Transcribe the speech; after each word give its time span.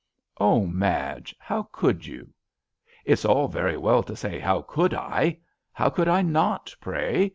"Oh 0.39 0.63
I 0.63 0.71
Madge, 0.71 1.35
how 1.37 1.69
could 1.71 2.07
you?"" 2.07 2.29
It's 3.05 3.23
all 3.23 3.47
very 3.47 3.77
well 3.77 4.01
to 4.01 4.15
say 4.15 4.39
* 4.39 4.39
how 4.39 4.63
could 4.63 4.95
I' 4.95 5.13
I 5.21 5.37
How 5.73 5.91
could 5.91 6.07
I 6.07 6.23
not, 6.23 6.73
pray? 6.81 7.29